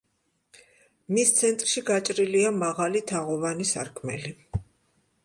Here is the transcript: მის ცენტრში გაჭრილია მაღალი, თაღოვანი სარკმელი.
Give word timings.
მის 1.17 1.33
ცენტრში 1.39 1.83
გაჭრილია 1.89 2.53
მაღალი, 2.63 3.03
თაღოვანი 3.13 3.69
სარკმელი. 3.73 4.33